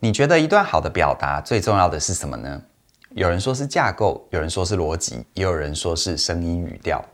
[0.00, 2.62] 你觉得一段好的表达最重要的是什么呢？
[3.16, 7.04] 有人说是架构，有人说是逻辑，也有人说是声音语调，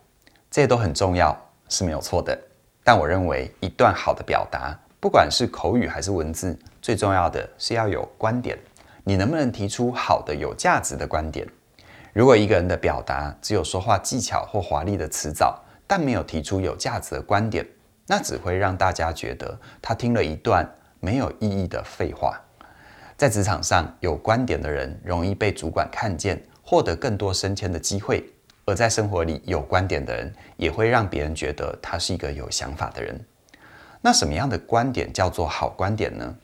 [0.51, 1.35] 这些都很重要，
[1.71, 2.39] 是没有错的。
[2.83, 8.59] 但我认为一段好的表达，不管是口语还是文字，最重要的是要有观点。
[9.03, 11.49] 你能不能提出好的、有价值的观点？
[12.13, 17.67] 如果一个人的表达只有说话技巧或华丽的辞藻，但没有提出有价值的观点，
[18.07, 20.71] 那只会让大家觉得他听了一段
[21.01, 22.39] 没有意义的废话。
[23.17, 28.23] 在职场上，有观点的人容易被主管看见，获得更多升迁的机会；
[28.65, 33.19] 而在生活里，有观点的人也会让别人觉得他是一个有想法的人。
[34.01, 36.35] 那什么样的观点叫做好观点呢？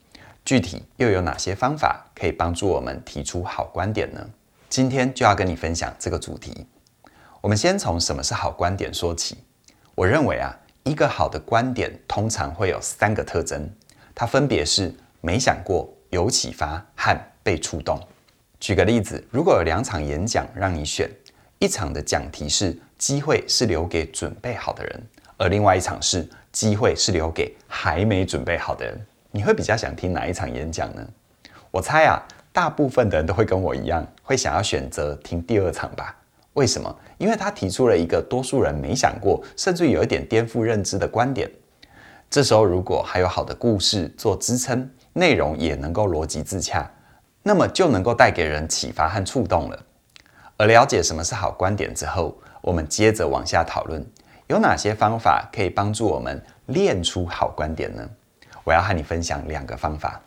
[0.45, 4.25] 具体又有哪些方法可以帮助我们提出好观点呢？
[4.69, 6.67] 今天就要跟你分享这个主题。
[7.41, 9.37] 我们先从什么是好观点说起。
[9.95, 13.69] 我认为啊，一个好的观点通常会有三个特征，
[14.15, 15.93] 它分别是没想过。
[16.11, 17.99] 有启发和被触动。
[18.61, 21.11] 举个例子，如果有两场演讲让你选，
[21.59, 25.03] 一场的讲题是“机会是留给准备好的人”，
[25.39, 29.01] 而另外一场是“机会是留给还没准备好的人”，
[29.33, 31.07] 你会比较想听哪一场演讲呢？
[31.71, 32.21] 我猜啊，
[32.53, 36.15] 大部分的人都会跟我一样，会想要选择听第二场吧？
[36.55, 36.95] 为什么？
[37.17, 41.51] 因为他提出了一个多数人没想过，甚至有一点颠覆认知的观点。
[42.29, 46.91] 这时候如果还有好的故事做支撑，内容也能够逻辑自洽，
[47.43, 49.79] 那么就能够带给人启发和触动了。
[50.57, 54.05] 而了解什么是好观点之后，我们接着往下讨论，
[54.47, 58.09] 有哪些方法可以帮助我们练出好观点呢？
[58.63, 60.21] 我要和你分享两个方法。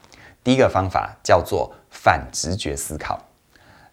[0.43, 3.21] 第一个方法叫做反直觉思考。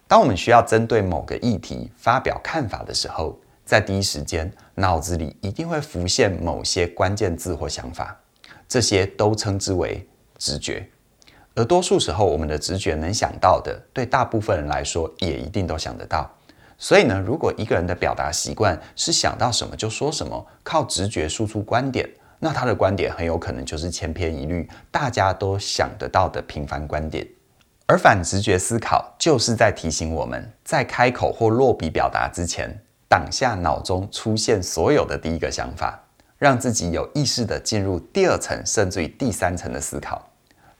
[0.07, 8.19] 当我们需要针对某个议题发表看法的时候，在第一时间脑子里一定会浮现某些关键字或想法，
[8.67, 10.05] 这些都称之为
[10.41, 10.89] 直觉，
[11.53, 16.27] 而多数时候，我们的直觉能想到的，对大部分人来说，也一定都想得到。
[16.79, 22.09] 所以呢，如果一个人的表达习惯是想到什么就说什么，靠直觉输出观点，
[22.39, 27.27] 那他的观点很有可能就是千篇一律，大家都想得到的平凡观点。
[27.85, 32.75] 而反直觉思考，就是在提醒我们在开口或落笔表达之前，
[33.07, 36.03] 挡下脑中出现所有的第一个想法，
[36.41, 40.27] 让自己有意识地进入第二层，甚至于第三层的思考。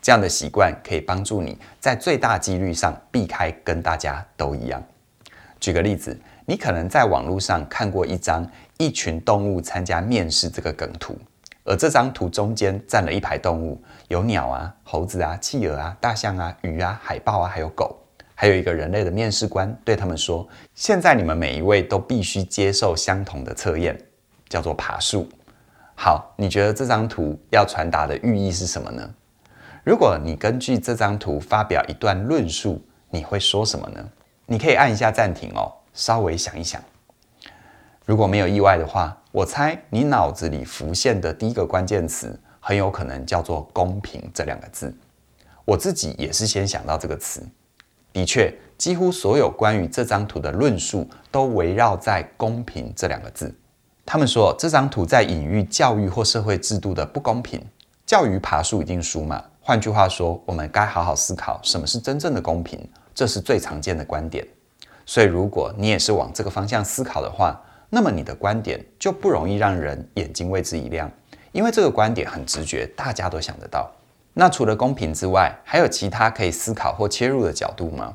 [0.01, 4.83] 这样的习惯可以帮助你在最大几率上避开跟大家都一样。
[5.59, 8.43] 举个例子，你可能在网络上看过一张
[8.79, 11.15] 一群动物参加面试这个梗图，
[11.63, 17.95] 而这张图中间站了一排动物，有鸟啊、猴子啊、企鹅啊、大象啊、鱼啊、海豹啊，还有狗，
[18.33, 23.95] 还有一个人类的面试官对他们说：“现在你们每一位都必须接受相同的测验，
[24.49, 25.29] 叫做爬树。”
[26.03, 29.07] 好，你觉得这张图要传达的寓意是什么呢？
[29.83, 32.81] 如果你根据这张图发表一段论述，
[33.11, 34.03] 你会说什么呢？
[34.47, 36.81] 你可以按一下暂停哦，稍微想一想。
[38.03, 44.91] 如果没有意外的话，我猜你脑子里浮现的第一个关键词很有可能叫做“公平”这两个字。
[45.65, 47.47] 我自己也是先想到这个词。
[48.11, 53.53] 的确，几乎所有关于这张图的论述都围绕在“公平”这两个字。
[54.11, 57.65] 他们说这张图在隐喻教育或社会制度的不公平。
[58.05, 59.41] 教育爬树一定输嘛？
[59.61, 62.85] 换句话说，我们该好好思考什么是真正的公平，
[63.15, 64.45] 这是最常见的观点。
[65.05, 67.57] 所以，如果你也是往这个方向思考的话，
[67.89, 71.09] 那么你的观点就不容易让人眼睛为之一亮，
[71.53, 73.89] 因为这个观点很直觉，大家都想得到。
[74.33, 78.13] 那除了公平之外，还有其他可以思考或切入的角度吗？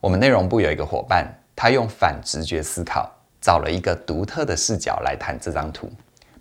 [0.00, 3.13] 我们内容部有一个伙伴，他用反直觉思考，
[3.44, 5.92] 找了一个独特的视角来谈这张图，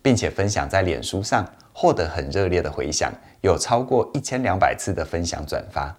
[0.01, 1.45] 并且分享在脸书上。
[1.75, 5.93] 获得很热烈的回响，有超过一千两百次的分享转发。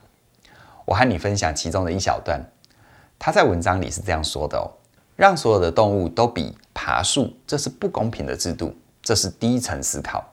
[0.85, 2.41] 我和你分享其中的一小段。
[3.19, 4.71] 他在文章里是这样说的哦：
[5.17, 8.73] 让所有的动物都比爬树，这是不公平的制度，
[9.03, 10.25] 这是第一层思考。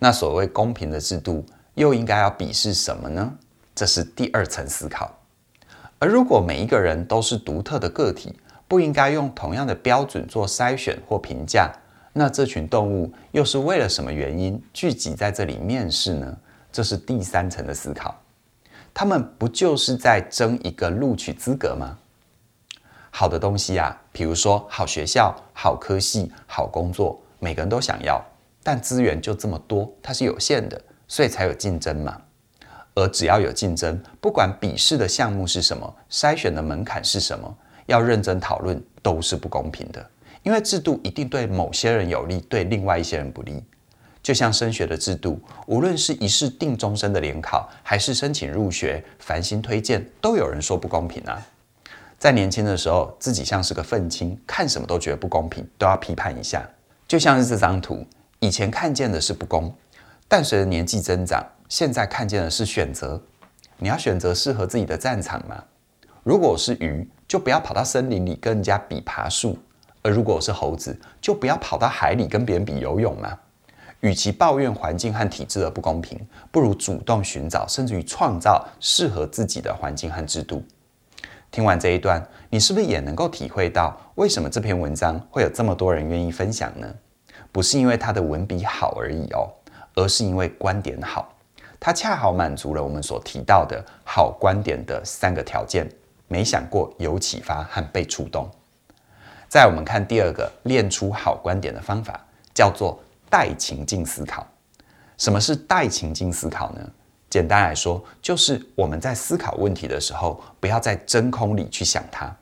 [0.00, 3.32] 那所谓公平的制度，又应该要比是什么呢？
[3.76, 5.16] 这是第二层思考。
[6.00, 8.34] 而如果每一个人都是独特的个体，
[8.66, 11.72] 不应该用同样的标准做筛选或评价。
[12.12, 16.36] 那这群动物又是为了什么原因聚集在这里面试呢？
[16.70, 18.14] 这是第三层的思考。
[18.92, 21.98] 他们不就是在争一个录取资格吗？
[23.10, 28.24] 好的东西啊，比如说好学校、好科系、好工作，每个人都想要，
[28.62, 32.20] 但资源就这么多，它是有限的，所以才有竞争嘛。
[32.94, 37.56] 而只要有竞争，不管笔试的项目是什么，筛选的门槛是什么，
[37.86, 40.04] 要认真讨论，都是不公平的。
[40.42, 43.62] 因为制度一定对某些人有利，对另外一些人不利。
[44.22, 51.46] 就像升学的制度，无论是一试定终身的联考，还是申请入学、繁星推荐，都有人说不公平啊。
[52.18, 56.66] 在年轻的时候，自己像是个愤青，看什么都觉得不公平，都要批判一下。
[57.06, 58.06] 就像是这张图，
[58.40, 59.74] 以前看见的是不公，
[60.26, 63.22] 但随着年纪增长，现在看见的是选择。
[63.76, 65.62] 你要选择适合自己的战场吗？
[66.22, 69.58] 如果是鱼，就不要跑到森林里跟人家比爬树；
[70.02, 73.36] 而如果我是猴子，就不要跑到海里跟别人比游泳吗？
[74.02, 76.16] 与其抱怨环境和体制的不公平，
[76.52, 80.62] 不如主动寻找，甚至于创造适合自己的环境和制度。
[81.50, 86.86] 听完这一段，你是不是也能够体会到为什么这篇文章会有这么多人愿意分享呢？
[87.50, 89.50] 不是因为它的文笔好而已哦，
[89.96, 91.34] 而是因为观点好，
[91.80, 95.90] 它恰好满足了我们所提到的好观点的三个条件：
[96.34, 98.50] 没想过、有启发和被触动。
[99.48, 102.18] 再我们看第二个练出好观点的方法，
[102.52, 103.00] 叫做。
[103.30, 104.46] 带情境思考，
[105.18, 106.80] 什么是带情境思考呢？
[107.28, 112.32] 简单来说，就是我们在思考问题的时候，不要在真空里去想它，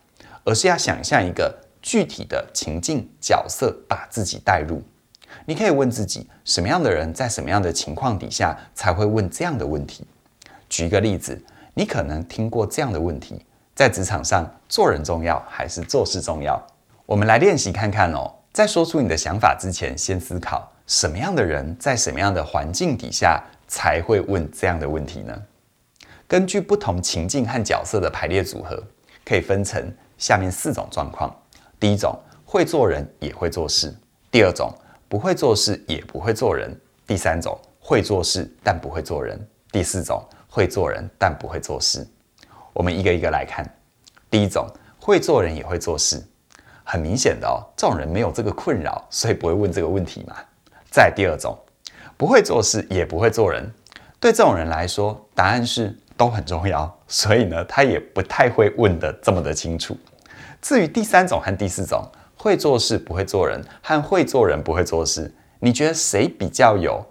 [0.43, 1.51] 而是要想象一个
[1.81, 4.83] 具体的情境角色，把自己带入。
[5.45, 10.05] 你可以问自己，什么样的人在什么样的情况底下才会问这样的问题？
[10.69, 11.41] 举一个例子，
[11.73, 13.43] 你可能听过这样的问题：
[13.75, 16.61] 在职场上，做人重要还是做事重要？
[17.07, 18.31] 我们来练习看看哦。
[18.51, 20.71] 在说出你的想法之前，先思考。
[20.85, 25.33] 什么样的人在什么样的环境底下才会问这样的问题呢？
[26.27, 28.81] 根据不同情境和角色的排列组合，
[29.25, 31.35] 可以分成下面四种状况：
[31.79, 32.15] 第一种，
[32.45, 33.89] 会做人也会做事；
[34.29, 34.71] 第二种，
[35.07, 36.69] 不会做事也不会做人；
[37.07, 39.35] 第三种，会做事但不会做人；
[39.71, 42.07] 第四种，会做人但不会做事。
[42.73, 43.63] 我们一个一个来看。
[44.29, 44.67] 第一种，
[44.99, 46.21] 会做人也会做事，
[46.83, 50.35] 很明显的哦，这种人没有这个困扰，所以不会问这个问题嘛。
[50.89, 51.57] 再第二种，
[52.17, 53.71] 不会做事也不会做人，
[54.19, 59.95] 对这种人来说，答案是都很重要，所以呢，他也不太会问得这么的清楚。
[60.61, 62.03] 至于第三种和第四种，
[62.37, 67.05] 会做事不会做人和会做人不会做事，你觉得谁比较有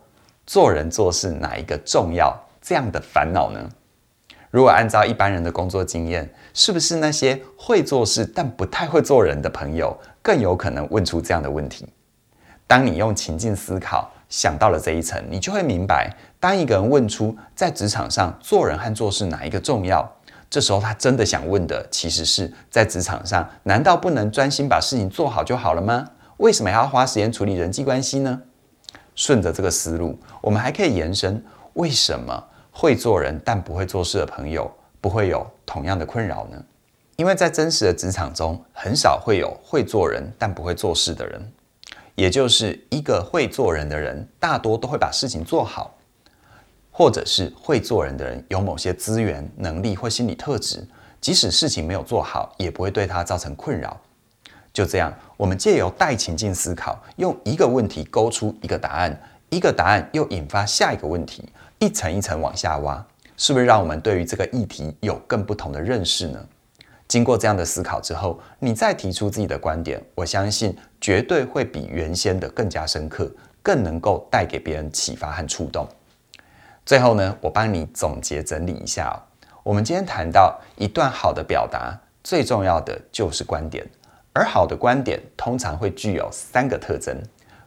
[0.46, 3.60] 做人做事哪一个重要这样的烦恼呢？
[4.52, 11.88] 如果按照一般人的工作经验，是不是那些会做事但不太会做人的朋友更有可能问出这样的问题？
[12.66, 20.06] 当你用情境思考想到了这一层，你就会明白，当一个人问出在职场上做人和做事哪一个重要，
[20.50, 26.10] 这时候他真的想问的其实是在职场上，难道不能专心把事情做好就好了吗？
[26.37, 28.43] 为什么还要花时间处理人际关系呢？
[29.14, 34.69] 顺着这个思路，我们还可以延伸：为什么会做人但不会做事的朋友
[35.00, 36.60] 不会有同样的困扰呢？
[37.16, 41.52] 因为在真实的职场中，很少会有会做人但不会做事的人。
[42.14, 45.94] 也就是一个会做人的人，大多都会把事情做好，
[46.90, 50.86] 或者是会做人的人有某些资源、能力或心理特质，
[51.20, 53.98] 即使事情没有做好，也不会对他造成困扰。
[54.72, 59.19] 就这样，我们借由带情境思考，用一个问题勾出一个答案，
[59.50, 61.48] 一个答案又引发下一个问题，
[61.82, 63.05] 一层一层往下挖，
[63.37, 66.38] 是不是让我们对于这个议题有更不同的认识呢？
[67.08, 73.29] 经过这样的思考之后，你再提出自己的观点，我相信绝对会比原先的更加深刻，
[73.64, 75.84] 更能够带给别人启发和触动。
[76.86, 79.20] 最后呢，我帮你总结整理一下。
[79.65, 83.84] 我们今天谈到一段好的表达，最重要的就是观点，
[84.32, 87.20] 而好的观点通常会具有三个特征，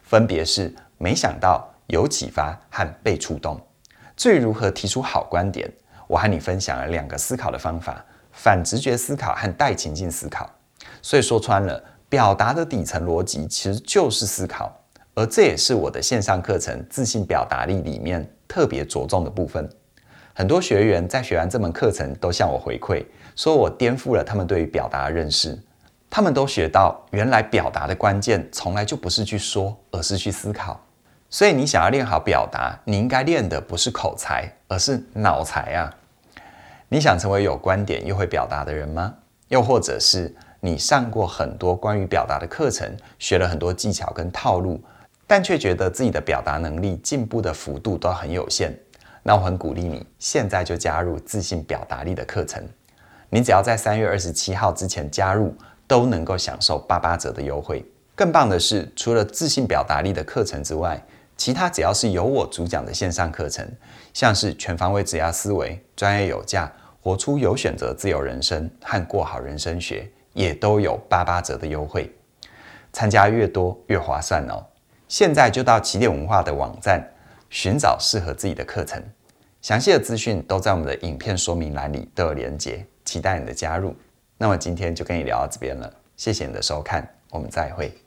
[0.03, 3.59] 分别是没想到、有启发和被触动。
[4.15, 5.71] 至于如何提出好观点，
[6.07, 8.03] 我和你分享了两个思考的方法。
[8.37, 10.49] 反直觉思考和带情境思考，
[11.01, 14.77] 所以说穿了，表达的底层逻辑其实就是思考，
[15.13, 19.69] 而这也是我的线上课程《自信表达力》里面特别着重的部分。
[20.33, 23.05] 很多学员在学完这门课程都向我回馈，
[23.37, 25.57] 说我颠覆了他们对于表达的认识。
[26.09, 30.84] 他们都学到，原来表达的关键从来就不是去说，而是去思考。
[31.35, 35.93] 所以你想要练好表达，你应该练的不是口才，而是脑才啊。
[36.87, 39.13] 你想成为有观点又会表达的人吗？
[39.49, 42.89] 又或者是你上过很多关于表达的课程，
[43.19, 44.81] 学了很多技巧跟套路，
[45.27, 48.73] 但却觉得自己的表达能力进步的幅度都很有限？
[49.21, 52.65] 那我很鼓励你现在就加入自信表达力的课程。
[53.29, 55.53] 你只要在三月二十七号之前加入，
[55.85, 57.83] 都能够享受八八折的优惠。
[58.15, 60.97] 更棒的是，除了自信表达力的课程之外，
[61.37, 63.67] 其他只要是由我主讲的线上课程，
[64.13, 72.09] 像是全方位职涯思维、专业有价、活出有选择自由人生和过好人生学，也都有八八折的优惠。
[72.93, 74.65] 参加越多越划算哦！
[75.09, 77.05] 现在就到起点文化的网站
[77.49, 79.03] 寻找适合自己的课程，
[79.61, 83.93] 详细的资讯都在我们的影片说明栏里都有连结，期待你的加入。
[84.37, 88.04] 那么今天就跟你聊到这边了，谢谢你的收看，我们再会。